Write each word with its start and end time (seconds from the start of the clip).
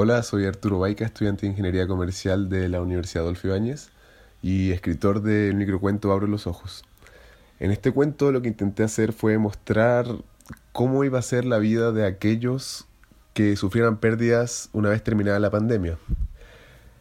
Hola, 0.00 0.22
soy 0.22 0.46
Arturo 0.46 0.78
Baica, 0.78 1.04
estudiante 1.04 1.40
de 1.40 1.48
Ingeniería 1.48 1.88
Comercial 1.88 2.48
de 2.48 2.68
la 2.68 2.80
Universidad 2.80 3.24
Adolfo 3.24 3.48
Ibáñez 3.48 3.90
y 4.42 4.70
escritor 4.70 5.22
del 5.22 5.56
microcuento 5.56 6.12
Abro 6.12 6.28
los 6.28 6.46
Ojos. 6.46 6.84
En 7.58 7.72
este 7.72 7.90
cuento 7.90 8.30
lo 8.30 8.40
que 8.40 8.46
intenté 8.46 8.84
hacer 8.84 9.12
fue 9.12 9.38
mostrar 9.38 10.06
cómo 10.70 11.02
iba 11.02 11.18
a 11.18 11.22
ser 11.22 11.44
la 11.44 11.58
vida 11.58 11.90
de 11.90 12.06
aquellos 12.06 12.86
que 13.34 13.56
sufrieran 13.56 13.96
pérdidas 13.96 14.70
una 14.72 14.88
vez 14.88 15.02
terminada 15.02 15.40
la 15.40 15.50
pandemia. 15.50 15.98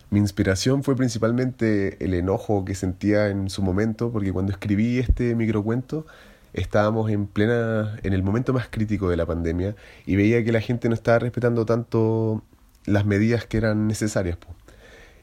Mi 0.09 0.17
inspiración 0.17 0.81
fue 0.81 0.95
principalmente 0.95 2.03
el 2.03 2.15
enojo 2.15 2.65
que 2.65 2.73
sentía 2.73 3.27
en 3.27 3.51
su 3.51 3.61
momento, 3.61 4.11
porque 4.11 4.33
cuando 4.33 4.53
escribí 4.53 4.97
este 4.97 5.35
microcuento 5.35 6.07
estábamos 6.51 7.11
en 7.11 7.27
plena 7.27 7.99
en 8.01 8.13
el 8.13 8.23
momento 8.23 8.53
más 8.53 8.69
crítico 8.69 9.07
de 9.07 9.17
la 9.17 9.27
pandemia 9.27 9.75
y 10.07 10.15
veía 10.15 10.43
que 10.43 10.51
la 10.51 10.61
gente 10.61 10.89
no 10.89 10.95
estaba 10.95 11.19
respetando 11.19 11.63
tanto 11.63 12.41
las 12.87 13.05
medidas 13.05 13.45
que 13.45 13.57
eran 13.57 13.87
necesarias. 13.87 14.39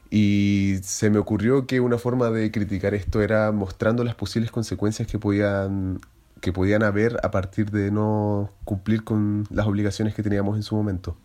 Y 0.09 0.75
se 0.83 1.09
me 1.09 1.17
ocurrió 1.17 1.67
que 1.67 1.81
una 1.81 1.97
forma 1.97 2.29
de 2.29 2.51
criticar 2.51 2.93
esto 2.93 3.21
era 3.21 3.51
mostrando 3.51 4.05
las 4.05 4.15
posibles 4.15 4.51
consecuencias 4.51 5.07
que 5.09 5.19
podían, 5.19 5.99
que 6.39 6.53
podían 6.53 6.83
haber 6.83 7.17
a 7.23 7.31
partir 7.31 7.71
de 7.71 7.91
no 7.91 8.51
cumplir 8.63 9.03
con 9.03 9.45
las 9.49 9.67
obligaciones 9.67 10.13
que 10.13 10.23
teníamos 10.23 10.55
en 10.55 10.63
su 10.63 10.75
momento. 10.75 11.17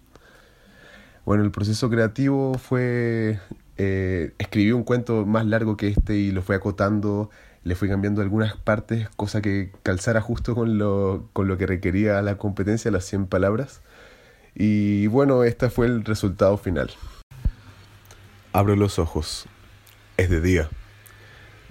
Bueno, 1.24 1.44
el 1.44 1.52
proceso 1.52 1.88
creativo 1.88 2.54
fue... 2.54 3.38
Eh, 3.76 4.34
escribí 4.38 4.72
un 4.72 4.82
cuento 4.82 5.24
más 5.24 5.46
largo 5.46 5.76
que 5.76 5.88
este 5.88 6.16
y 6.16 6.32
lo 6.32 6.42
fui 6.42 6.54
acotando, 6.54 7.30
le 7.64 7.74
fui 7.74 7.88
cambiando 7.88 8.20
algunas 8.20 8.54
partes, 8.56 9.08
cosa 9.16 9.40
que 9.40 9.72
calzara 9.82 10.20
justo 10.20 10.54
con 10.54 10.76
lo, 10.76 11.28
con 11.32 11.48
lo 11.48 11.56
que 11.56 11.66
requería 11.66 12.20
la 12.20 12.36
competencia, 12.36 12.90
las 12.90 13.04
100 13.04 13.26
palabras. 13.26 13.80
Y 14.54 15.06
bueno, 15.06 15.44
este 15.44 15.70
fue 15.70 15.86
el 15.86 16.04
resultado 16.04 16.56
final. 16.58 16.90
Abro 18.52 18.76
los 18.76 18.98
ojos. 18.98 19.46
Es 20.16 20.28
de 20.30 20.40
día. 20.40 20.68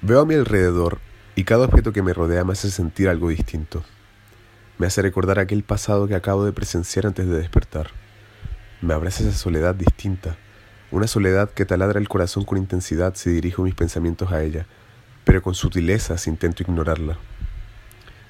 Veo 0.01 0.21
a 0.21 0.25
mi 0.25 0.35
alrededor 0.35 0.99
y 1.35 1.43
cada 1.43 1.65
objeto 1.65 1.93
que 1.93 2.01
me 2.01 2.13
rodea 2.13 2.43
me 2.43 2.53
hace 2.53 2.71
sentir 2.71 3.09
algo 3.09 3.29
distinto. 3.29 3.83
Me 4.77 4.87
hace 4.87 5.01
recordar 5.01 5.39
aquel 5.39 5.63
pasado 5.63 6.07
que 6.07 6.15
acabo 6.15 6.45
de 6.45 6.53
presenciar 6.53 7.05
antes 7.05 7.27
de 7.27 7.37
despertar. 7.37 7.91
Me 8.81 8.93
abraza 8.93 9.23
esa 9.23 9.37
soledad 9.37 9.75
distinta, 9.75 10.37
una 10.89 11.05
soledad 11.05 11.49
que 11.49 11.65
taladra 11.65 11.99
el 11.99 12.07
corazón 12.07 12.45
con 12.45 12.57
intensidad 12.57 13.13
si 13.15 13.29
dirijo 13.29 13.63
mis 13.63 13.75
pensamientos 13.75 14.31
a 14.31 14.41
ella, 14.41 14.67
pero 15.25 15.41
con 15.41 15.53
sutilezas 15.53 16.27
intento 16.27 16.63
ignorarla. 16.63 17.17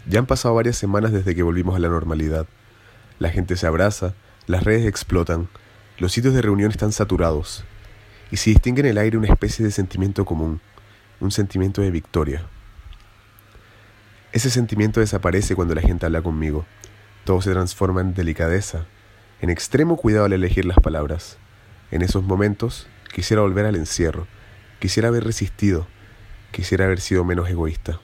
Ya 0.07 0.17
han 0.17 0.25
pasado 0.25 0.55
varias 0.55 0.75
semanas 0.75 1.11
desde 1.11 1.35
que 1.35 1.43
volvimos 1.43 1.75
a 1.75 1.79
la 1.79 1.89
normalidad. 1.89 2.47
La 3.19 3.29
gente 3.29 3.55
se 3.55 3.67
abraza, 3.67 4.15
las 4.49 4.63
redes 4.63 4.87
explotan, 4.87 5.47
los 5.99 6.11
sitios 6.11 6.33
de 6.33 6.41
reunión 6.41 6.71
están 6.71 6.91
saturados, 6.91 7.65
y 8.31 8.37
se 8.37 8.49
distingue 8.49 8.79
en 8.79 8.87
el 8.87 8.97
aire 8.97 9.15
una 9.15 9.27
especie 9.27 9.63
de 9.63 9.69
sentimiento 9.69 10.25
común, 10.25 10.59
un 11.19 11.29
sentimiento 11.29 11.83
de 11.83 11.91
victoria. 11.91 12.41
Ese 14.31 14.49
sentimiento 14.49 15.01
desaparece 15.01 15.53
cuando 15.55 15.75
la 15.75 15.83
gente 15.83 16.07
habla 16.07 16.23
conmigo. 16.23 16.65
Todo 17.25 17.43
se 17.43 17.51
transforma 17.51 18.01
en 18.01 18.15
delicadeza, 18.15 18.87
en 19.39 19.51
extremo 19.51 19.97
cuidado 19.97 20.25
al 20.25 20.33
elegir 20.33 20.65
las 20.65 20.79
palabras. 20.79 21.37
En 21.91 22.01
esos 22.01 22.23
momentos 22.23 22.87
quisiera 23.13 23.43
volver 23.43 23.67
al 23.67 23.75
encierro, 23.75 24.25
quisiera 24.79 25.09
haber 25.09 25.25
resistido, 25.25 25.85
quisiera 26.51 26.85
haber 26.85 27.01
sido 27.01 27.23
menos 27.23 27.47
egoísta. 27.51 27.99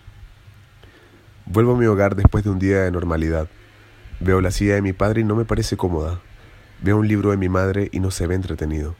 Vuelvo 1.48 1.74
a 1.74 1.80
mi 1.80 1.88
hogar 1.88 2.16
después 2.16 2.44
de 2.44 2.52
un 2.52 2.60
día 2.60 2.82
de 2.82 2.92
normalidad. 2.92 3.48
Veo 4.20 4.42
la 4.42 4.52
silla 4.52 4.76
de 4.76 4.84
mi 4.84 4.94
padre 4.94 5.22
y 5.22 5.24
no 5.24 5.36
me 5.36 5.46
parece 5.46 5.76
cómoda. 5.76 6.22
Veo 6.82 6.98
un 6.98 7.08
libro 7.08 7.32
de 7.32 7.38
mi 7.38 7.50
madre 7.50 7.90
y 7.92 8.00
no 8.00 8.12
se 8.12 8.28
ve 8.28 8.36
entretenido. 8.36 8.96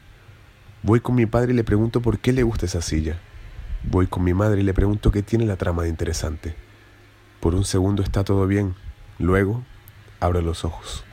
Voy 0.82 1.00
con 1.00 1.14
mi 1.14 1.26
padre 1.26 1.52
y 1.52 1.56
le 1.56 1.64
pregunto 1.64 2.00
por 2.00 2.18
qué 2.18 2.32
le 2.32 2.42
gusta 2.42 2.66
esa 2.66 2.80
silla. 2.80 3.16
Voy 3.84 4.06
con 4.06 4.24
mi 4.24 4.34
madre 4.34 4.60
y 4.60 4.64
le 4.64 4.74
pregunto 4.74 5.10
qué 5.10 5.22
tiene 5.22 5.46
la 5.46 5.56
trama 5.56 5.82
de 5.82 5.88
interesante. 5.88 6.54
Por 7.40 7.54
un 7.54 7.64
segundo 7.64 8.02
está 8.02 8.24
todo 8.24 8.46
bien. 8.46 8.74
Luego, 9.18 9.62
abro 10.20 10.40
los 10.40 10.64
ojos. 10.64 11.04